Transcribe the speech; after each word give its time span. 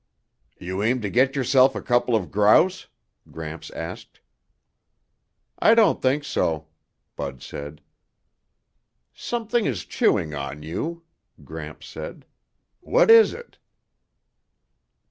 "You 0.57 0.81
aim 0.81 0.99
to 1.01 1.11
get 1.11 1.35
yourself 1.35 1.75
a 1.75 1.81
couple 1.83 2.15
of 2.15 2.31
grouse?" 2.31 2.87
Gramps 3.31 3.69
asked. 3.69 4.19
"I 5.59 5.75
don't 5.75 6.01
think 6.01 6.23
so," 6.23 6.69
Bud 7.15 7.43
said. 7.43 7.81
"Something 9.13 9.65
is 9.67 9.85
chewing 9.85 10.33
on 10.33 10.63
you," 10.63 11.03
Gramps 11.43 11.85
said. 11.85 12.25
"What 12.79 13.11
is 13.11 13.31
it?" 13.31 13.59